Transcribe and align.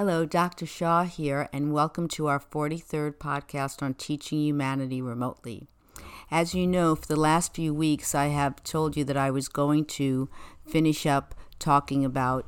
Hello, 0.00 0.24
Dr. 0.24 0.64
Shaw 0.64 1.04
here, 1.04 1.50
and 1.52 1.74
welcome 1.74 2.08
to 2.08 2.26
our 2.26 2.40
43rd 2.40 3.18
podcast 3.18 3.82
on 3.82 3.92
teaching 3.92 4.40
humanity 4.40 5.02
remotely. 5.02 5.66
As 6.30 6.54
you 6.54 6.66
know, 6.66 6.94
for 6.96 7.06
the 7.06 7.20
last 7.20 7.54
few 7.54 7.74
weeks, 7.74 8.14
I 8.14 8.28
have 8.28 8.64
told 8.64 8.96
you 8.96 9.04
that 9.04 9.18
I 9.18 9.30
was 9.30 9.48
going 9.48 9.84
to 10.00 10.30
finish 10.66 11.04
up 11.04 11.34
talking 11.58 12.02
about 12.02 12.46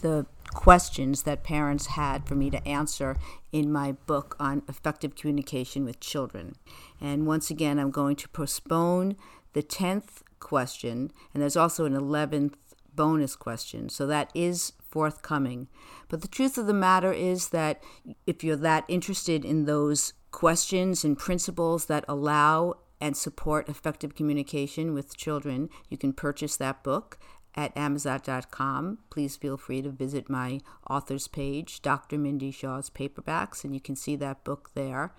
the 0.00 0.26
questions 0.54 1.24
that 1.24 1.42
parents 1.42 1.86
had 1.86 2.24
for 2.24 2.36
me 2.36 2.50
to 2.50 2.68
answer 2.68 3.16
in 3.50 3.72
my 3.72 3.96
book 4.06 4.36
on 4.38 4.62
effective 4.68 5.16
communication 5.16 5.84
with 5.84 5.98
children. 5.98 6.54
And 7.00 7.26
once 7.26 7.50
again, 7.50 7.80
I'm 7.80 7.90
going 7.90 8.14
to 8.14 8.28
postpone 8.28 9.16
the 9.54 9.62
10th 9.64 10.22
question, 10.38 11.10
and 11.34 11.42
there's 11.42 11.56
also 11.56 11.84
an 11.84 11.94
11th 11.94 12.54
bonus 12.94 13.34
question. 13.34 13.88
So 13.88 14.06
that 14.06 14.30
is 14.34 14.74
forthcoming. 14.92 15.68
But 16.08 16.20
the 16.20 16.28
truth 16.28 16.56
of 16.58 16.66
the 16.66 16.74
matter 16.74 17.12
is 17.12 17.48
that 17.48 17.82
if 18.26 18.44
you're 18.44 18.56
that 18.56 18.84
interested 18.86 19.44
in 19.44 19.64
those 19.64 20.12
questions 20.30 21.04
and 21.04 21.18
principles 21.18 21.86
that 21.86 22.04
allow 22.06 22.74
and 23.00 23.16
support 23.16 23.68
effective 23.68 24.14
communication 24.14 24.94
with 24.94 25.16
children, 25.16 25.70
you 25.88 25.98
can 25.98 26.12
purchase 26.12 26.56
that 26.56 26.84
book 26.84 27.18
at 27.54 27.76
Amazon.com. 27.76 28.98
Please 29.10 29.36
feel 29.36 29.56
free 29.56 29.82
to 29.82 29.90
visit 29.90 30.30
my 30.30 30.60
author's 30.88 31.28
page, 31.28 31.82
Dr. 31.82 32.18
Mindy 32.18 32.50
Shaw's 32.50 32.90
Paperbacks, 32.90 33.64
and 33.64 33.74
you 33.74 33.80
can 33.80 33.96
see 33.96 34.16
that 34.16 34.44
book 34.44 34.70
there. 34.74 35.12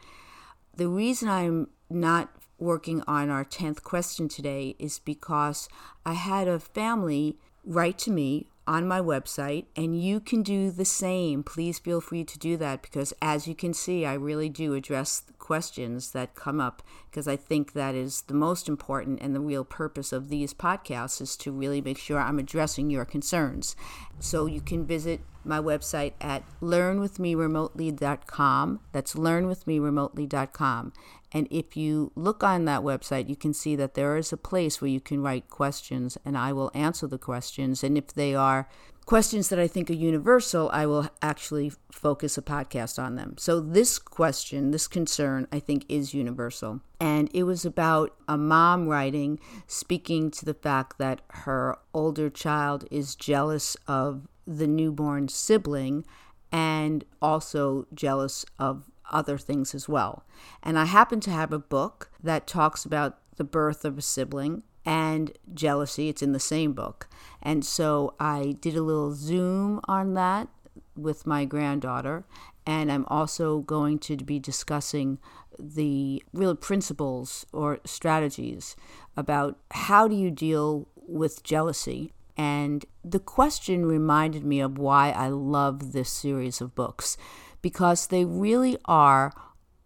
The 0.75 0.87
reason 0.87 1.29
I'm 1.29 1.67
not 1.89 2.33
working 2.57 3.03
on 3.07 3.29
our 3.29 3.43
10th 3.43 3.83
question 3.83 4.27
today 4.27 4.75
is 4.79 4.99
because 4.99 5.67
I 6.05 6.13
had 6.13 6.47
a 6.47 6.59
family 6.59 7.37
write 7.65 7.97
to 7.99 8.11
me 8.11 8.47
on 8.65 8.87
my 8.87 9.01
website, 9.01 9.65
and 9.75 10.01
you 10.01 10.19
can 10.19 10.41
do 10.41 10.71
the 10.71 10.85
same. 10.85 11.43
Please 11.43 11.77
feel 11.79 11.99
free 11.99 12.23
to 12.23 12.39
do 12.39 12.55
that 12.57 12.81
because, 12.81 13.13
as 13.21 13.47
you 13.47 13.55
can 13.55 13.73
see, 13.73 14.05
I 14.05 14.13
really 14.13 14.49
do 14.49 14.73
address 14.73 15.23
questions 15.39 16.11
that 16.11 16.35
come 16.35 16.61
up 16.61 16.81
because 17.09 17.27
I 17.27 17.35
think 17.35 17.73
that 17.73 17.95
is 17.95 18.21
the 18.23 18.33
most 18.33 18.69
important 18.69 19.19
and 19.21 19.35
the 19.35 19.41
real 19.41 19.65
purpose 19.65 20.13
of 20.13 20.29
these 20.29 20.53
podcasts 20.53 21.21
is 21.21 21.35
to 21.37 21.51
really 21.51 21.81
make 21.81 21.97
sure 21.97 22.19
I'm 22.19 22.39
addressing 22.39 22.89
your 22.89 23.05
concerns. 23.05 23.75
So 24.19 24.45
you 24.45 24.61
can 24.61 24.85
visit 24.85 25.21
my 25.43 25.59
website 25.59 26.13
at 26.21 26.43
learnwithmeremotely.com. 26.61 28.79
That's 28.91 29.15
learnwithmeremotely.com. 29.15 30.93
And 31.33 31.47
if 31.49 31.75
you 31.75 32.11
look 32.15 32.43
on 32.43 32.65
that 32.65 32.81
website, 32.81 33.27
you 33.27 33.35
can 33.35 33.53
see 33.53 33.75
that 33.75 33.95
there 33.95 34.15
is 34.17 34.31
a 34.31 34.37
place 34.37 34.79
where 34.79 34.91
you 34.91 35.01
can 35.01 35.21
write 35.23 35.49
questions, 35.49 36.17
and 36.23 36.37
I 36.37 36.53
will 36.53 36.71
answer 36.75 37.07
the 37.07 37.17
questions. 37.17 37.83
And 37.83 37.97
if 37.97 38.13
they 38.13 38.35
are 38.35 38.69
questions 39.05 39.49
that 39.49 39.59
I 39.59 39.67
think 39.67 39.89
are 39.89 39.93
universal, 39.93 40.69
I 40.71 40.85
will 40.85 41.09
actually 41.21 41.71
focus 41.91 42.37
a 42.37 42.41
podcast 42.41 43.01
on 43.01 43.15
them. 43.15 43.35
So, 43.37 43.59
this 43.59 43.97
question, 43.97 44.71
this 44.71 44.87
concern, 44.87 45.47
I 45.51 45.59
think 45.59 45.85
is 45.89 46.13
universal. 46.13 46.81
And 46.99 47.29
it 47.33 47.43
was 47.43 47.65
about 47.65 48.15
a 48.27 48.37
mom 48.37 48.87
writing, 48.87 49.39
speaking 49.67 50.29
to 50.31 50.45
the 50.45 50.53
fact 50.53 50.99
that 50.99 51.21
her 51.29 51.77
older 51.93 52.29
child 52.29 52.85
is 52.91 53.15
jealous 53.15 53.75
of 53.87 54.27
the 54.45 54.67
newborn 54.67 55.29
sibling 55.29 56.05
and 56.51 57.03
also 57.21 57.87
jealous 57.93 58.45
of 58.59 58.91
other 59.11 59.37
things 59.37 59.73
as 59.75 59.89
well. 59.89 60.25
And 60.61 60.77
I 60.77 60.85
happen 60.85 61.19
to 61.21 61.31
have 61.31 61.51
a 61.51 61.59
book 61.59 62.11
that 62.21 62.47
talks 62.47 62.85
about 62.85 63.19
the 63.35 63.43
birth 63.43 63.85
of 63.85 63.97
a 63.97 64.01
sibling 64.01 64.63
and 64.85 65.31
jealousy. 65.53 66.09
It's 66.09 66.21
in 66.21 66.33
the 66.33 66.39
same 66.39 66.73
book. 66.73 67.07
And 67.41 67.65
so 67.65 68.15
I 68.19 68.55
did 68.59 68.75
a 68.75 68.81
little 68.81 69.13
zoom 69.13 69.79
on 69.85 70.13
that 70.13 70.49
with 70.95 71.25
my 71.25 71.45
granddaughter. 71.45 72.25
And 72.65 72.91
I'm 72.91 73.05
also 73.07 73.59
going 73.59 73.99
to 73.99 74.17
be 74.17 74.39
discussing 74.39 75.19
the 75.59 76.23
real 76.33 76.55
principles 76.55 77.45
or 77.51 77.79
strategies 77.85 78.75
about 79.15 79.59
how 79.71 80.07
do 80.07 80.15
you 80.15 80.31
deal 80.31 80.87
with 80.95 81.43
jealousy. 81.43 82.13
And 82.35 82.85
the 83.03 83.19
question 83.19 83.85
reminded 83.85 84.43
me 84.43 84.59
of 84.59 84.77
why 84.77 85.11
I 85.11 85.27
love 85.27 85.91
this 85.91 86.09
series 86.09 86.61
of 86.61 86.73
books 86.73 87.17
because 87.63 88.07
they 88.07 88.25
really 88.25 88.77
are 88.85 89.33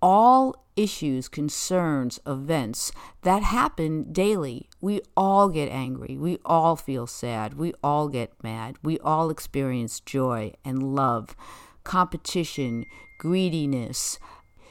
all 0.02 0.66
issues, 0.76 1.30
concerns, 1.30 2.20
events 2.28 2.92
that 3.22 3.42
happen 3.44 4.12
daily. 4.12 4.68
We 4.82 5.02
all 5.16 5.48
get 5.50 5.70
angry. 5.70 6.18
We 6.18 6.40
all 6.46 6.76
feel 6.76 7.08
sad. 7.08 7.54
We 7.54 7.74
all 7.84 8.10
get 8.10 8.32
mad. 8.44 8.78
We 8.84 9.00
all 9.00 9.30
experience 9.30 10.02
joy 10.02 10.54
and 10.66 10.96
love, 10.96 11.36
competition, 11.84 12.86
greediness, 13.18 14.20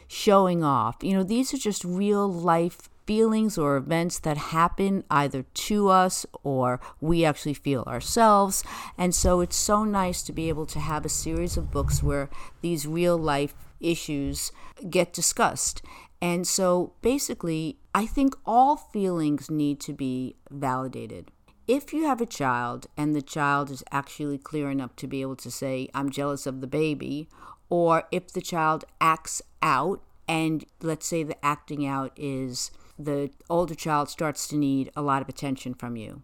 showing 0.07 0.63
off. 0.63 0.97
You 1.03 1.15
know, 1.15 1.25
these 1.25 1.55
are 1.55 1.59
just 1.59 1.85
real 1.85 2.31
life 2.31 2.89
feelings 3.07 3.57
or 3.57 3.77
events 3.77 4.19
that 4.21 4.37
happen 4.37 5.05
either 5.11 5.43
to 5.43 5.89
us 5.89 6.27
or 6.43 6.81
we 7.01 7.25
actually 7.25 7.55
feel 7.55 7.83
ourselves. 7.87 8.65
And 8.99 9.15
so 9.15 9.41
it's 9.41 9.57
so 9.57 9.85
nice 9.85 10.23
to 10.23 10.33
be 10.33 10.49
able 10.49 10.67
to 10.67 10.81
have 10.81 11.05
a 11.05 11.11
series 11.11 11.57
of 11.57 11.71
books 11.71 12.03
where 12.03 12.29
these 12.61 12.87
real 12.87 13.17
life 13.17 13.55
issues 13.81 14.53
get 14.91 15.13
discussed. 15.13 15.83
And 16.21 16.47
so 16.47 16.95
basically, 17.03 17.79
I 17.95 18.07
think 18.07 18.35
all 18.45 18.77
feelings 18.77 19.51
need 19.51 19.81
to 19.81 19.93
be 19.93 20.37
validated. 20.51 21.31
If 21.69 21.93
you 21.93 22.07
have 22.07 22.21
a 22.21 22.27
child 22.27 22.87
and 22.97 23.15
the 23.15 23.23
child 23.23 23.71
is 23.71 23.83
actually 23.91 24.39
clear 24.39 24.71
enough 24.71 24.95
to 24.97 25.07
be 25.07 25.21
able 25.21 25.37
to 25.37 25.51
say, 25.51 25.89
I'm 25.95 26.11
jealous 26.11 26.47
of 26.47 26.61
the 26.61 26.67
baby, 26.67 27.29
or 27.69 28.05
if 28.13 28.33
the 28.33 28.41
child 28.41 28.85
acts 29.01 29.43
out, 29.61 30.01
and 30.29 30.65
let's 30.81 31.07
say 31.07 31.23
the 31.23 31.45
acting 31.45 31.87
out 31.87 32.13
is 32.17 32.71
the 32.99 33.31
older 33.49 33.75
child 33.75 34.09
starts 34.09 34.49
to 34.49 34.57
need 34.57 34.91
a 34.97 35.03
lot 35.03 35.23
of 35.23 35.29
attention 35.29 35.75
from 35.75 35.97
you. 35.97 36.23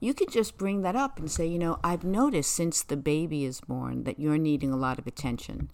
You 0.00 0.12
can 0.14 0.28
just 0.28 0.58
bring 0.58 0.82
that 0.82 0.96
up 0.96 1.18
and 1.18 1.30
say, 1.30 1.46
you 1.46 1.58
know, 1.58 1.78
I've 1.82 2.04
noticed 2.04 2.52
since 2.52 2.82
the 2.82 2.96
baby 2.96 3.44
is 3.44 3.60
born 3.60 4.04
that 4.04 4.18
you're 4.18 4.38
needing 4.38 4.72
a 4.72 4.76
lot 4.76 4.98
of 4.98 5.06
attention. 5.06 5.70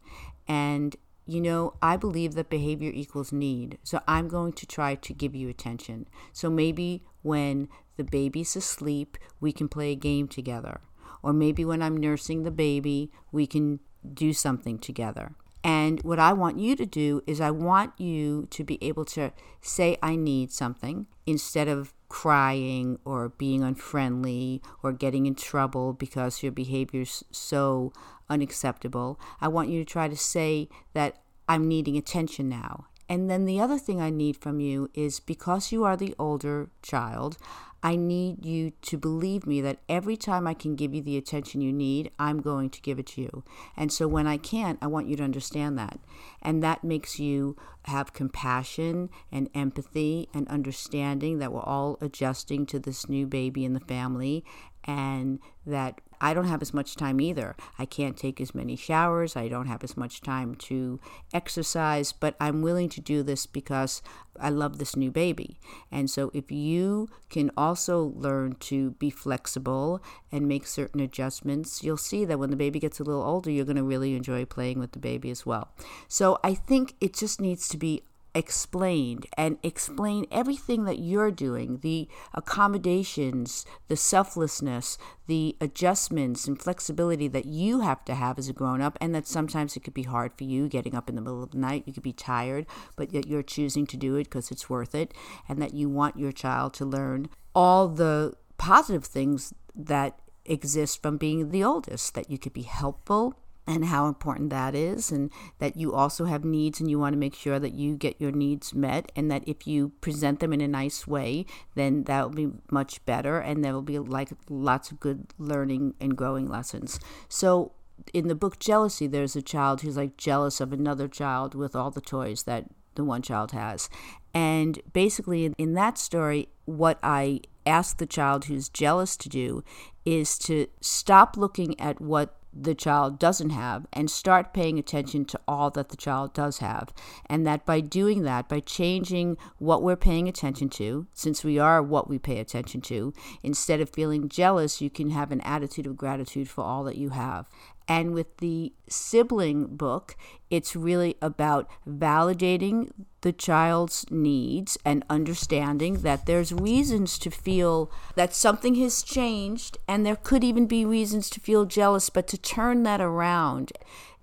And, 0.46 0.96
you 1.26 1.40
know, 1.40 1.74
I 1.82 1.96
believe 1.96 2.34
that 2.34 2.50
behavior 2.50 2.90
equals 2.94 3.32
need. 3.32 3.78
So 3.82 4.00
I'm 4.06 4.28
going 4.28 4.52
to 4.54 4.66
try 4.66 4.94
to 4.94 5.14
give 5.14 5.34
you 5.34 5.48
attention. 5.48 6.08
So 6.32 6.50
maybe 6.50 7.04
when 7.22 7.68
the 7.96 8.04
baby's 8.04 8.54
asleep, 8.54 9.18
we 9.40 9.52
can 9.52 9.68
play 9.68 9.92
a 9.92 9.96
game 9.96 10.28
together. 10.28 10.80
Or 11.22 11.32
maybe 11.32 11.64
when 11.64 11.82
I'm 11.82 11.96
nursing 11.96 12.42
the 12.42 12.50
baby, 12.50 13.10
we 13.30 13.46
can 13.46 13.80
do 14.14 14.32
something 14.32 14.78
together. 14.78 15.34
And 15.64 16.02
what 16.02 16.18
I 16.18 16.32
want 16.32 16.58
you 16.58 16.74
to 16.76 16.86
do 16.86 17.22
is, 17.26 17.40
I 17.40 17.50
want 17.50 17.98
you 17.98 18.48
to 18.50 18.64
be 18.64 18.78
able 18.82 19.04
to 19.06 19.32
say, 19.60 19.96
I 20.02 20.16
need 20.16 20.50
something 20.50 21.06
instead 21.24 21.68
of 21.68 21.94
crying 22.08 22.98
or 23.04 23.28
being 23.30 23.62
unfriendly 23.62 24.60
or 24.82 24.92
getting 24.92 25.26
in 25.26 25.34
trouble 25.34 25.92
because 25.92 26.42
your 26.42 26.52
behavior 26.52 27.02
is 27.02 27.24
so 27.30 27.92
unacceptable. 28.28 29.20
I 29.40 29.48
want 29.48 29.70
you 29.70 29.78
to 29.78 29.90
try 29.90 30.08
to 30.08 30.16
say 30.16 30.68
that 30.94 31.22
I'm 31.48 31.68
needing 31.68 31.96
attention 31.96 32.48
now. 32.48 32.86
And 33.08 33.28
then 33.28 33.44
the 33.44 33.60
other 33.60 33.78
thing 33.78 34.00
I 34.00 34.10
need 34.10 34.36
from 34.36 34.60
you 34.60 34.90
is 34.94 35.20
because 35.20 35.72
you 35.72 35.84
are 35.84 35.96
the 35.96 36.14
older 36.18 36.70
child, 36.82 37.36
I 37.82 37.96
need 37.96 38.46
you 38.46 38.70
to 38.82 38.96
believe 38.96 39.44
me 39.44 39.60
that 39.60 39.80
every 39.88 40.16
time 40.16 40.46
I 40.46 40.54
can 40.54 40.76
give 40.76 40.94
you 40.94 41.02
the 41.02 41.16
attention 41.16 41.60
you 41.60 41.72
need, 41.72 42.12
I'm 42.16 42.40
going 42.40 42.70
to 42.70 42.80
give 42.80 43.00
it 43.00 43.06
to 43.08 43.22
you. 43.22 43.44
And 43.76 43.92
so 43.92 44.06
when 44.06 44.28
I 44.28 44.36
can't, 44.36 44.78
I 44.80 44.86
want 44.86 45.08
you 45.08 45.16
to 45.16 45.24
understand 45.24 45.76
that. 45.78 45.98
And 46.40 46.62
that 46.62 46.84
makes 46.84 47.18
you 47.18 47.56
have 47.86 48.12
compassion 48.12 49.10
and 49.32 49.50
empathy 49.52 50.28
and 50.32 50.46
understanding 50.46 51.40
that 51.40 51.52
we're 51.52 51.60
all 51.60 51.98
adjusting 52.00 52.66
to 52.66 52.78
this 52.78 53.08
new 53.08 53.26
baby 53.26 53.64
in 53.64 53.72
the 53.72 53.80
family 53.80 54.44
and 54.84 55.40
that 55.66 56.00
I 56.22 56.32
don't 56.32 56.46
have 56.46 56.62
as 56.62 56.72
much 56.72 56.94
time 56.94 57.20
either. 57.20 57.56
I 57.78 57.84
can't 57.84 58.16
take 58.16 58.40
as 58.40 58.54
many 58.54 58.76
showers. 58.76 59.34
I 59.36 59.48
don't 59.48 59.66
have 59.66 59.82
as 59.82 59.96
much 59.96 60.20
time 60.20 60.54
to 60.70 61.00
exercise, 61.34 62.12
but 62.12 62.36
I'm 62.40 62.62
willing 62.62 62.88
to 62.90 63.00
do 63.00 63.24
this 63.24 63.44
because 63.44 64.00
I 64.40 64.48
love 64.48 64.78
this 64.78 64.94
new 64.94 65.10
baby. 65.10 65.58
And 65.90 66.08
so 66.08 66.30
if 66.32 66.52
you 66.52 67.08
can 67.28 67.50
also 67.56 68.12
learn 68.16 68.54
to 68.60 68.92
be 68.92 69.10
flexible 69.10 70.00
and 70.30 70.46
make 70.46 70.66
certain 70.66 71.00
adjustments, 71.00 71.82
you'll 71.82 71.96
see 71.96 72.24
that 72.24 72.38
when 72.38 72.50
the 72.50 72.56
baby 72.56 72.78
gets 72.78 73.00
a 73.00 73.04
little 73.04 73.22
older, 73.22 73.50
you're 73.50 73.64
going 73.64 73.76
to 73.76 73.82
really 73.82 74.14
enjoy 74.14 74.44
playing 74.44 74.78
with 74.78 74.92
the 74.92 75.00
baby 75.00 75.30
as 75.30 75.44
well. 75.44 75.72
So 76.06 76.38
I 76.44 76.54
think 76.54 76.94
it 77.00 77.14
just 77.14 77.40
needs 77.40 77.66
to 77.68 77.76
be 77.76 78.04
explained 78.34 79.26
and 79.36 79.58
explain 79.62 80.26
everything 80.30 80.84
that 80.84 80.98
you're 80.98 81.30
doing 81.30 81.78
the 81.78 82.08
accommodations, 82.32 83.66
the 83.88 83.96
selflessness, 83.96 84.96
the 85.26 85.56
adjustments 85.60 86.46
and 86.46 86.60
flexibility 86.60 87.28
that 87.28 87.44
you 87.44 87.80
have 87.80 88.04
to 88.04 88.14
have 88.14 88.38
as 88.38 88.48
a 88.48 88.52
grown 88.52 88.80
up, 88.80 88.96
and 89.00 89.14
that 89.14 89.26
sometimes 89.26 89.76
it 89.76 89.84
could 89.84 89.94
be 89.94 90.04
hard 90.04 90.32
for 90.36 90.44
you 90.44 90.68
getting 90.68 90.94
up 90.94 91.08
in 91.08 91.14
the 91.14 91.20
middle 91.20 91.42
of 91.42 91.50
the 91.50 91.58
night. 91.58 91.84
You 91.86 91.92
could 91.92 92.02
be 92.02 92.12
tired, 92.12 92.66
but 92.96 93.12
yet 93.12 93.26
you're 93.26 93.42
choosing 93.42 93.86
to 93.88 93.96
do 93.96 94.16
it 94.16 94.24
because 94.24 94.50
it's 94.50 94.70
worth 94.70 94.94
it, 94.94 95.12
and 95.48 95.60
that 95.60 95.74
you 95.74 95.88
want 95.88 96.18
your 96.18 96.32
child 96.32 96.74
to 96.74 96.84
learn 96.84 97.28
all 97.54 97.88
the 97.88 98.34
positive 98.56 99.04
things 99.04 99.52
that 99.74 100.18
exist 100.44 101.02
from 101.02 101.16
being 101.16 101.50
the 101.50 101.62
oldest, 101.62 102.14
that 102.14 102.30
you 102.30 102.38
could 102.38 102.52
be 102.52 102.62
helpful 102.62 103.34
and 103.66 103.84
how 103.86 104.06
important 104.06 104.50
that 104.50 104.74
is, 104.74 105.12
and 105.12 105.30
that 105.58 105.76
you 105.76 105.94
also 105.94 106.24
have 106.24 106.44
needs 106.44 106.80
and 106.80 106.90
you 106.90 106.98
want 106.98 107.12
to 107.12 107.18
make 107.18 107.34
sure 107.34 107.58
that 107.58 107.74
you 107.74 107.96
get 107.96 108.20
your 108.20 108.32
needs 108.32 108.74
met, 108.74 109.12
and 109.14 109.30
that 109.30 109.46
if 109.46 109.66
you 109.66 109.90
present 110.00 110.40
them 110.40 110.52
in 110.52 110.60
a 110.60 110.68
nice 110.68 111.06
way, 111.06 111.46
then 111.74 112.04
that 112.04 112.22
will 112.22 112.34
be 112.34 112.50
much 112.70 113.04
better, 113.04 113.38
and 113.38 113.64
there 113.64 113.72
will 113.72 113.82
be 113.82 113.98
like 113.98 114.30
lots 114.48 114.90
of 114.90 115.00
good 115.00 115.32
learning 115.38 115.94
and 116.00 116.16
growing 116.16 116.48
lessons. 116.48 116.98
So, 117.28 117.72
in 118.12 118.26
the 118.26 118.34
book 118.34 118.58
Jealousy, 118.58 119.06
there's 119.06 119.36
a 119.36 119.42
child 119.42 119.82
who's 119.82 119.96
like 119.96 120.16
jealous 120.16 120.60
of 120.60 120.72
another 120.72 121.06
child 121.06 121.54
with 121.54 121.76
all 121.76 121.90
the 121.90 122.00
toys 122.00 122.44
that 122.44 122.64
the 122.94 123.04
one 123.04 123.22
child 123.22 123.52
has. 123.52 123.88
And 124.34 124.80
basically, 124.92 125.52
in 125.56 125.74
that 125.74 125.98
story, 125.98 126.48
what 126.64 126.98
I 127.02 127.40
ask 127.66 127.98
the 127.98 128.06
child 128.06 128.46
who's 128.46 128.68
jealous 128.68 129.16
to 129.18 129.28
do 129.28 129.62
is 130.04 130.38
to 130.38 130.66
stop 130.80 131.36
looking 131.36 131.78
at 131.78 132.00
what 132.00 132.36
the 132.52 132.74
child 132.74 133.18
doesn't 133.18 133.50
have 133.50 133.86
and 133.92 134.10
start 134.10 134.52
paying 134.52 134.78
attention 134.78 135.24
to 135.24 135.40
all 135.48 135.70
that 135.70 135.88
the 135.88 135.96
child 135.96 136.34
does 136.34 136.58
have. 136.58 136.92
And 137.26 137.46
that 137.46 137.64
by 137.64 137.80
doing 137.80 138.22
that, 138.22 138.48
by 138.48 138.60
changing 138.60 139.36
what 139.58 139.82
we're 139.82 139.96
paying 139.96 140.28
attention 140.28 140.68
to, 140.70 141.06
since 141.12 141.44
we 141.44 141.58
are 141.58 141.82
what 141.82 142.08
we 142.08 142.18
pay 142.18 142.38
attention 142.38 142.80
to, 142.82 143.12
instead 143.42 143.80
of 143.80 143.90
feeling 143.90 144.28
jealous, 144.28 144.80
you 144.80 144.90
can 144.90 145.10
have 145.10 145.32
an 145.32 145.40
attitude 145.42 145.86
of 145.86 145.96
gratitude 145.96 146.48
for 146.48 146.62
all 146.62 146.84
that 146.84 146.96
you 146.96 147.10
have. 147.10 147.48
And 147.88 148.14
with 148.14 148.38
the 148.38 148.72
sibling 148.88 149.76
book, 149.76 150.16
it's 150.50 150.76
really 150.76 151.16
about 151.20 151.68
validating 151.88 152.90
the 153.22 153.32
child's 153.32 154.04
needs 154.10 154.78
and 154.84 155.04
understanding 155.08 156.02
that 156.02 156.26
there's 156.26 156.52
reasons 156.52 157.18
to 157.18 157.30
feel 157.30 157.90
that 158.14 158.34
something 158.34 158.74
has 158.76 159.02
changed, 159.02 159.78
and 159.88 160.04
there 160.04 160.16
could 160.16 160.44
even 160.44 160.66
be 160.66 160.84
reasons 160.84 161.30
to 161.30 161.40
feel 161.40 161.64
jealous, 161.64 162.10
but 162.10 162.26
to 162.28 162.38
turn 162.38 162.82
that 162.82 163.00
around. 163.00 163.72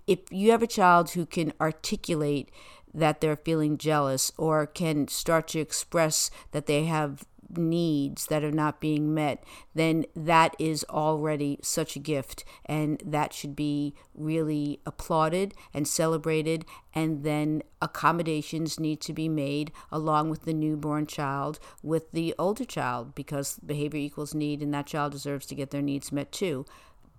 If 0.08 0.20
you 0.32 0.52
have 0.52 0.64
a 0.64 0.68
child 0.68 1.12
who 1.12 1.26
can 1.26 1.54
articulate 1.62 2.50
that 2.94 3.22
they're 3.22 3.36
feeling 3.36 3.78
jealous 3.78 4.32
or 4.38 4.66
can 4.66 5.08
start 5.08 5.48
to 5.50 5.60
express 5.60 6.32
that 6.52 6.66
they 6.66 6.86
have 6.86 7.26
needs 7.58 8.28
that 8.28 8.44
are 8.44 8.52
not 8.52 8.80
being 8.80 9.14
met, 9.14 9.44
then 9.74 10.06
that 10.16 10.56
is 10.60 10.86
already 10.90 11.60
such 11.62 11.96
a 11.96 12.00
gift. 12.00 12.44
And 12.66 13.02
that 13.06 13.34
should 13.34 13.56
be 13.56 13.94
really 14.14 14.80
applauded 14.86 15.54
and 15.74 15.88
celebrated. 15.88 16.66
And 16.94 17.24
then 17.24 17.64
accommodations 17.82 18.80
need 18.80 19.02
to 19.02 19.14
be 19.14 19.30
made 19.30 19.72
along 19.92 20.30
with 20.30 20.44
the 20.44 20.54
newborn 20.54 21.08
child, 21.08 21.60
with 21.82 22.12
the 22.12 22.36
older 22.38 22.66
child, 22.66 23.16
because 23.16 23.60
behavior 23.66 24.00
equals 24.00 24.34
need, 24.34 24.62
and 24.62 24.74
that 24.74 24.88
child 24.88 25.12
deserves 25.12 25.46
to 25.48 25.56
get 25.56 25.72
their 25.72 25.82
needs 25.82 26.12
met 26.12 26.32
too 26.32 26.66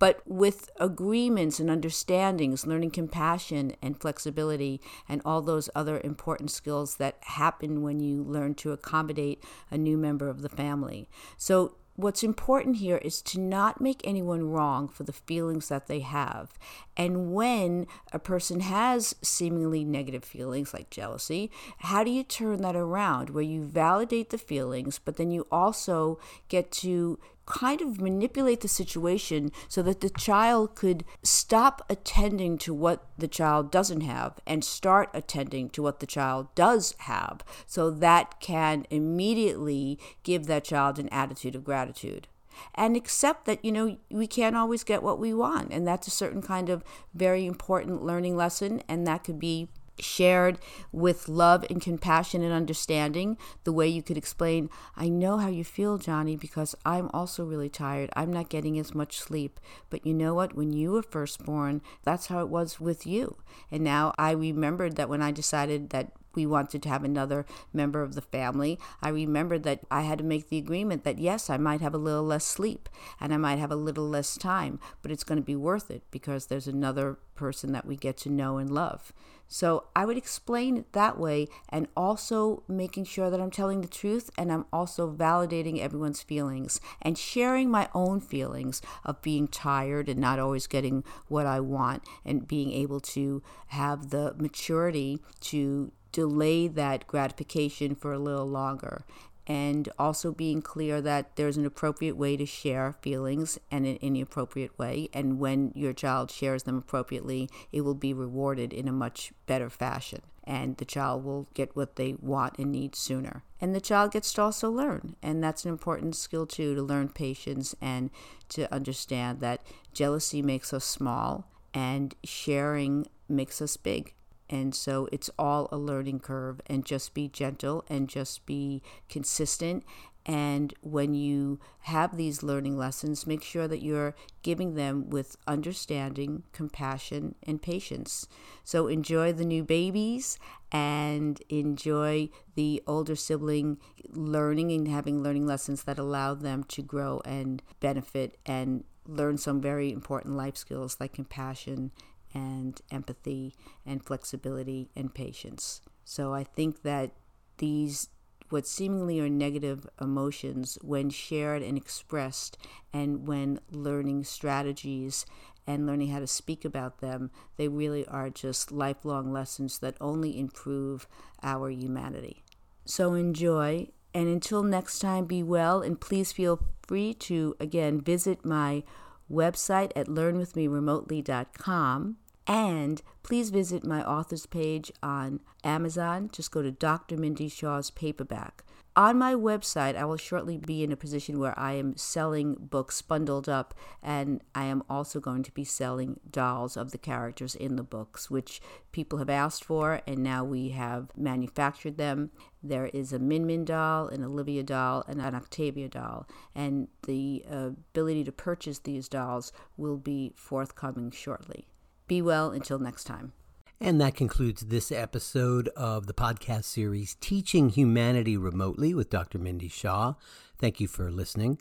but 0.01 0.19
with 0.25 0.71
agreements 0.79 1.59
and 1.59 1.69
understandings, 1.69 2.65
learning 2.65 2.89
compassion 2.89 3.75
and 3.83 4.01
flexibility, 4.01 4.81
and 5.07 5.21
all 5.23 5.43
those 5.43 5.69
other 5.75 6.01
important 6.03 6.49
skills 6.49 6.95
that 6.95 7.17
happen 7.21 7.83
when 7.83 7.99
you 7.99 8.23
learn 8.23 8.55
to 8.55 8.71
accommodate 8.71 9.43
a 9.69 9.77
new 9.77 9.99
member 9.99 10.27
of 10.27 10.41
the 10.41 10.49
family. 10.49 11.07
So, 11.37 11.75
what's 11.95 12.23
important 12.23 12.77
here 12.77 12.97
is 12.97 13.21
to 13.21 13.39
not 13.39 13.79
make 13.79 14.01
anyone 14.03 14.49
wrong 14.49 14.87
for 14.87 15.03
the 15.03 15.13
feelings 15.13 15.67
that 15.67 15.85
they 15.85 15.99
have. 15.99 16.57
And 16.97 17.31
when 17.31 17.85
a 18.11 18.17
person 18.17 18.61
has 18.61 19.13
seemingly 19.21 19.83
negative 19.83 20.23
feelings 20.23 20.73
like 20.73 20.89
jealousy, 20.89 21.51
how 21.77 22.03
do 22.03 22.09
you 22.09 22.23
turn 22.23 22.63
that 22.63 22.75
around 22.75 23.29
where 23.29 23.43
you 23.43 23.63
validate 23.63 24.31
the 24.31 24.39
feelings, 24.39 24.97
but 24.97 25.17
then 25.17 25.29
you 25.29 25.45
also 25.51 26.17
get 26.47 26.71
to 26.71 27.19
kind 27.45 27.81
of 27.81 27.99
manipulate 27.99 28.61
the 28.61 28.67
situation 28.67 29.51
so 29.67 29.81
that 29.81 30.01
the 30.01 30.09
child 30.09 30.75
could 30.75 31.03
stop 31.23 31.85
attending 31.89 32.57
to 32.59 32.73
what 32.73 33.07
the 33.17 33.27
child 33.27 33.71
doesn't 33.71 34.01
have 34.01 34.39
and 34.45 34.63
start 34.63 35.09
attending 35.13 35.69
to 35.69 35.81
what 35.81 35.99
the 35.99 36.07
child 36.07 36.53
does 36.55 36.95
have. 36.99 37.43
So 37.65 37.89
that 37.91 38.39
can 38.39 38.85
immediately 38.89 39.99
give 40.23 40.45
that 40.47 40.63
child 40.63 40.99
an 40.99 41.09
attitude 41.09 41.55
of 41.55 41.63
gratitude. 41.63 42.27
And 42.75 42.95
accept 42.95 43.45
that 43.45 43.63
you 43.63 43.71
know 43.71 43.97
we 44.09 44.27
can't 44.27 44.55
always 44.55 44.83
get 44.83 45.01
what 45.01 45.19
we 45.19 45.33
want. 45.33 45.71
And 45.71 45.87
that's 45.87 46.07
a 46.07 46.11
certain 46.11 46.41
kind 46.41 46.69
of 46.69 46.83
very 47.13 47.45
important 47.45 48.03
learning 48.03 48.35
lesson. 48.35 48.83
And 48.87 49.07
that 49.07 49.23
could 49.23 49.39
be 49.39 49.69
shared 50.01 50.59
with 50.91 51.27
love 51.29 51.65
and 51.69 51.81
compassion 51.81 52.43
and 52.43 52.53
understanding, 52.53 53.37
the 53.63 53.73
way 53.73 53.87
you 53.87 54.01
could 54.03 54.17
explain, 54.17 54.69
I 54.95 55.09
know 55.09 55.37
how 55.37 55.47
you 55.47 55.63
feel, 55.63 55.97
Johnny, 55.97 56.35
because 56.35 56.75
I'm 56.85 57.09
also 57.13 57.43
really 57.45 57.69
tired. 57.69 58.09
I'm 58.15 58.31
not 58.33 58.49
getting 58.49 58.77
as 58.79 58.93
much 58.93 59.19
sleep. 59.19 59.59
But 59.89 60.05
you 60.05 60.13
know 60.13 60.33
what? 60.33 60.55
When 60.55 60.73
you 60.73 60.91
were 60.91 61.03
first 61.03 61.43
born, 61.45 61.81
that's 62.03 62.27
how 62.27 62.39
it 62.41 62.49
was 62.49 62.79
with 62.79 63.05
you. 63.05 63.37
And 63.71 63.83
now 63.83 64.13
I 64.17 64.31
remembered 64.31 64.95
that 64.95 65.09
when 65.09 65.21
I 65.21 65.31
decided 65.31 65.89
that 65.91 66.11
we 66.35 66.45
wanted 66.45 66.81
to 66.83 66.89
have 66.89 67.03
another 67.03 67.45
member 67.73 68.01
of 68.01 68.15
the 68.15 68.21
family, 68.21 68.79
I 69.01 69.09
remembered 69.09 69.63
that 69.63 69.81
I 69.89 70.01
had 70.01 70.19
to 70.19 70.23
make 70.23 70.49
the 70.49 70.57
agreement 70.57 71.03
that 71.03 71.19
yes, 71.19 71.49
I 71.49 71.57
might 71.57 71.81
have 71.81 71.93
a 71.93 71.99
little 71.99 72.23
less 72.23 72.45
sleep 72.45 72.89
and 73.19 73.33
I 73.33 73.37
might 73.37 73.59
have 73.59 73.71
a 73.71 73.75
little 73.75 74.07
less 74.07 74.37
time, 74.37 74.79
but 75.01 75.11
it's 75.11 75.23
going 75.23 75.39
to 75.39 75.45
be 75.45 75.55
worth 75.55 75.91
it 75.91 76.03
because 76.11 76.47
there's 76.47 76.67
another 76.67 77.17
person 77.35 77.71
that 77.71 77.85
we 77.85 77.95
get 77.95 78.17
to 78.17 78.29
know 78.29 78.57
and 78.57 78.69
love. 78.69 79.11
So 79.53 79.87
I 79.93 80.05
would 80.05 80.15
explain 80.15 80.77
it 80.77 80.93
that 80.93 81.19
way 81.19 81.49
and 81.67 81.89
also 81.97 82.63
making 82.69 83.03
sure 83.03 83.29
that 83.29 83.41
I'm 83.41 83.51
telling 83.51 83.81
the 83.81 83.87
truth 83.87 84.29
and 84.37 84.49
I'm 84.49 84.65
also 84.71 85.11
validating 85.11 85.81
everyone's 85.81 86.21
feelings 86.21 86.79
and 87.01 87.17
sharing 87.17 87.69
my 87.69 87.89
own 87.93 88.21
feelings 88.21 88.81
of 89.03 89.21
being 89.21 89.49
tired 89.49 90.07
and 90.07 90.21
not 90.21 90.39
always 90.39 90.67
getting 90.67 91.03
what 91.27 91.45
I 91.45 91.59
want 91.59 92.03
and 92.23 92.47
being 92.47 92.71
able 92.71 93.01
to 93.01 93.43
have 93.67 94.11
the 94.11 94.33
maturity 94.37 95.19
to 95.41 95.91
delay 96.11 96.67
that 96.67 97.07
gratification 97.07 97.95
for 97.95 98.13
a 98.13 98.19
little 98.19 98.47
longer 98.47 99.05
and 99.47 99.89
also 99.97 100.31
being 100.31 100.61
clear 100.61 101.01
that 101.01 101.35
there's 101.35 101.57
an 101.57 101.65
appropriate 101.65 102.15
way 102.15 102.37
to 102.37 102.45
share 102.45 102.95
feelings 103.01 103.59
and 103.69 103.85
in 103.85 103.97
any 103.97 104.21
appropriate 104.21 104.77
way. 104.77 105.09
And 105.13 105.39
when 105.39 105.71
your 105.75 105.93
child 105.93 106.31
shares 106.31 106.63
them 106.63 106.77
appropriately, 106.77 107.49
it 107.71 107.81
will 107.81 107.95
be 107.95 108.13
rewarded 108.13 108.71
in 108.71 108.87
a 108.87 108.93
much 108.93 109.33
better 109.47 109.69
fashion. 109.69 110.21
And 110.43 110.77
the 110.77 110.85
child 110.85 111.23
will 111.23 111.47
get 111.53 111.75
what 111.75 111.97
they 111.97 112.13
want 112.19 112.57
and 112.57 112.71
need 112.71 112.95
sooner. 112.95 113.43
And 113.59 113.75
the 113.75 113.81
child 113.81 114.11
gets 114.11 114.31
to 114.33 114.41
also 114.41 114.71
learn. 114.71 115.15
And 115.21 115.43
that's 115.43 115.65
an 115.65 115.71
important 115.71 116.15
skill, 116.15 116.45
too, 116.45 116.73
to 116.75 116.81
learn 116.81 117.09
patience 117.09 117.75
and 117.81 118.09
to 118.49 118.73
understand 118.73 119.39
that 119.41 119.61
jealousy 119.93 120.41
makes 120.41 120.73
us 120.73 120.83
small 120.83 121.47
and 121.73 122.15
sharing 122.23 123.07
makes 123.27 123.61
us 123.61 123.77
big. 123.77 124.13
And 124.51 124.75
so 124.75 125.07
it's 125.11 125.29
all 125.39 125.69
a 125.71 125.77
learning 125.77 126.19
curve, 126.19 126.61
and 126.67 126.85
just 126.85 127.13
be 127.13 127.29
gentle 127.29 127.85
and 127.89 128.09
just 128.09 128.45
be 128.45 128.83
consistent. 129.09 129.83
And 130.23 130.73
when 130.81 131.15
you 131.15 131.59
have 131.81 132.15
these 132.15 132.43
learning 132.43 132.77
lessons, 132.77 133.25
make 133.25 133.43
sure 133.43 133.67
that 133.67 133.81
you're 133.81 134.13
giving 134.43 134.75
them 134.75 135.09
with 135.09 135.35
understanding, 135.47 136.43
compassion, 136.51 137.33
and 137.41 137.59
patience. 137.59 138.27
So 138.63 138.85
enjoy 138.87 139.33
the 139.33 139.45
new 139.45 139.63
babies 139.63 140.37
and 140.71 141.41
enjoy 141.49 142.29
the 142.53 142.83
older 142.85 143.15
sibling 143.15 143.77
learning 144.09 144.71
and 144.71 144.87
having 144.87 145.23
learning 145.23 145.47
lessons 145.47 145.83
that 145.83 145.97
allow 145.97 146.35
them 146.35 146.65
to 146.65 146.83
grow 146.83 147.21
and 147.25 147.63
benefit 147.79 148.37
and 148.45 148.83
learn 149.07 149.37
some 149.37 149.59
very 149.59 149.91
important 149.91 150.35
life 150.35 150.55
skills 150.55 150.97
like 150.99 151.13
compassion 151.13 151.91
and 152.33 152.81
empathy 152.91 153.55
and 153.85 154.03
flexibility 154.03 154.89
and 154.95 155.13
patience. 155.13 155.81
So 156.05 156.33
I 156.33 156.43
think 156.43 156.83
that 156.83 157.11
these 157.57 158.09
what 158.49 158.67
seemingly 158.67 159.19
are 159.21 159.29
negative 159.29 159.87
emotions 160.01 160.77
when 160.81 161.09
shared 161.09 161.63
and 161.63 161.77
expressed 161.77 162.57
and 162.91 163.25
when 163.25 163.61
learning 163.71 164.25
strategies 164.25 165.25
and 165.65 165.87
learning 165.87 166.09
how 166.09 166.19
to 166.19 166.27
speak 166.27 166.65
about 166.65 166.99
them, 166.99 167.31
they 167.55 167.69
really 167.69 168.05
are 168.07 168.29
just 168.29 168.71
lifelong 168.71 169.31
lessons 169.31 169.79
that 169.79 169.95
only 170.01 170.37
improve 170.37 171.07
our 171.41 171.69
humanity. 171.69 172.43
So 172.83 173.13
enjoy, 173.13 173.87
and 174.13 174.27
until 174.27 174.63
next 174.63 174.99
time, 174.99 175.25
be 175.25 175.43
well, 175.43 175.81
and 175.81 176.01
please 176.01 176.33
feel 176.33 176.59
free 176.85 177.13
to 177.13 177.55
again 177.59 178.01
visit 178.01 178.43
my 178.43 178.83
website 179.31 179.91
at 179.95 180.07
learnwithmeremotely.com 180.07 182.17
and 182.47 183.01
please 183.23 183.49
visit 183.49 183.85
my 183.85 184.03
author's 184.03 184.45
page 184.45 184.91
on 185.01 185.39
Amazon. 185.63 186.29
Just 186.31 186.51
go 186.51 186.61
to 186.61 186.71
Dr. 186.71 187.17
Mindy 187.17 187.49
Shaw's 187.49 187.91
paperback. 187.91 188.63
On 188.93 189.17
my 189.17 189.33
website, 189.33 189.95
I 189.95 190.03
will 190.03 190.17
shortly 190.17 190.57
be 190.57 190.83
in 190.83 190.91
a 190.91 190.97
position 190.97 191.39
where 191.39 191.57
I 191.57 191.73
am 191.73 191.95
selling 191.95 192.55
books 192.55 193.01
bundled 193.01 193.47
up, 193.47 193.73
and 194.03 194.41
I 194.53 194.65
am 194.65 194.83
also 194.89 195.21
going 195.21 195.43
to 195.43 195.51
be 195.53 195.63
selling 195.63 196.19
dolls 196.29 196.75
of 196.75 196.91
the 196.91 196.97
characters 196.97 197.55
in 197.55 197.77
the 197.77 197.83
books, 197.83 198.29
which 198.29 198.61
people 198.91 199.19
have 199.19 199.29
asked 199.29 199.63
for, 199.63 200.01
and 200.05 200.21
now 200.21 200.43
we 200.43 200.69
have 200.69 201.09
manufactured 201.15 201.95
them. 201.95 202.31
There 202.61 202.87
is 202.87 203.13
a 203.13 203.19
Min 203.19 203.47
Min 203.47 203.63
doll, 203.63 204.09
an 204.09 204.25
Olivia 204.25 204.61
doll, 204.61 205.05
and 205.07 205.21
an 205.21 205.35
Octavia 205.35 205.87
doll, 205.87 206.27
and 206.53 206.89
the 207.07 207.45
uh, 207.49 207.67
ability 207.67 208.25
to 208.25 208.33
purchase 208.33 208.79
these 208.79 209.07
dolls 209.07 209.53
will 209.77 209.97
be 209.97 210.33
forthcoming 210.35 211.11
shortly. 211.11 211.65
Be 212.11 212.21
well 212.21 212.51
until 212.51 212.77
next 212.77 213.05
time. 213.05 213.31
And 213.79 214.01
that 214.01 214.15
concludes 214.15 214.63
this 214.63 214.91
episode 214.91 215.69
of 215.77 216.07
the 216.07 216.13
podcast 216.13 216.65
series 216.65 217.15
Teaching 217.21 217.69
Humanity 217.69 218.35
Remotely 218.35 218.93
with 218.93 219.09
Dr. 219.09 219.39
Mindy 219.39 219.69
Shaw. 219.69 220.15
Thank 220.59 220.81
you 220.81 220.89
for 220.89 221.09
listening. 221.09 221.59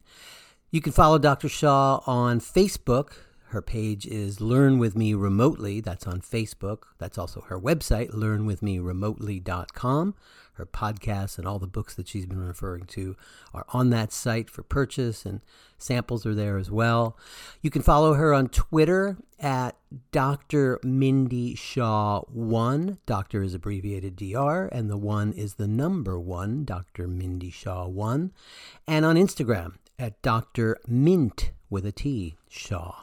You 0.72 0.80
can 0.80 0.92
follow 0.92 1.20
Dr. 1.20 1.48
Shaw 1.48 2.00
on 2.04 2.40
Facebook. 2.40 3.12
Her 3.50 3.60
page 3.60 4.06
is 4.06 4.40
Learn 4.40 4.78
With 4.78 4.96
Me 4.96 5.12
Remotely. 5.12 5.80
That's 5.80 6.06
on 6.06 6.20
Facebook. 6.20 6.84
That's 6.98 7.18
also 7.18 7.40
her 7.48 7.60
website, 7.60 8.14
learnwithmeremotely.com. 8.14 10.14
Her 10.52 10.66
podcasts 10.66 11.36
and 11.36 11.48
all 11.48 11.58
the 11.58 11.66
books 11.66 11.96
that 11.96 12.06
she's 12.06 12.26
been 12.26 12.46
referring 12.46 12.84
to 12.84 13.16
are 13.52 13.66
on 13.70 13.90
that 13.90 14.12
site 14.12 14.48
for 14.48 14.62
purchase, 14.62 15.26
and 15.26 15.40
samples 15.78 16.24
are 16.24 16.34
there 16.34 16.58
as 16.58 16.70
well. 16.70 17.18
You 17.60 17.70
can 17.70 17.82
follow 17.82 18.14
her 18.14 18.32
on 18.32 18.50
Twitter 18.50 19.16
at 19.40 19.76
Dr. 20.12 20.78
Mindy 20.84 21.56
Shaw 21.56 22.20
1. 22.28 22.98
Doctor 23.04 23.42
is 23.42 23.54
abbreviated 23.54 24.14
DR, 24.14 24.68
and 24.70 24.88
the 24.88 24.96
1 24.96 25.32
is 25.32 25.54
the 25.54 25.66
number 25.66 26.20
1, 26.20 26.64
Dr. 26.64 27.08
Mindy 27.08 27.50
Shaw 27.50 27.88
1. 27.88 28.30
And 28.86 29.04
on 29.04 29.16
Instagram 29.16 29.74
at 29.98 30.22
Dr. 30.22 30.76
Mint 30.86 31.50
with 31.68 31.84
a 31.84 31.90
T, 31.90 32.36
Shaw. 32.48 33.02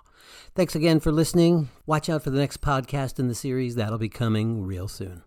Thanks 0.56 0.76
again 0.76 1.00
for 1.00 1.12
listening. 1.12 1.70
Watch 1.86 2.10
out 2.10 2.24
for 2.24 2.30
the 2.30 2.40
next 2.40 2.62
podcast 2.62 3.20
in 3.20 3.28
the 3.28 3.36
series. 3.36 3.76
That'll 3.76 3.98
be 3.98 4.10
coming 4.10 4.64
real 4.64 4.88
soon. 4.88 5.24